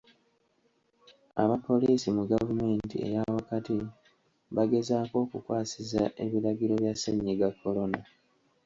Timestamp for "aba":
1.41-1.55